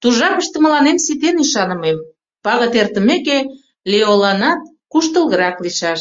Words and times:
Ту 0.00 0.06
жапыште 0.18 0.56
мыланем 0.64 0.98
ситен 1.04 1.36
ӱшанымем: 1.44 1.98
пагыт 2.44 2.72
эртымеке, 2.80 3.38
Леоланат 3.90 4.60
куштылгырак 4.92 5.56
лийшаш. 5.64 6.00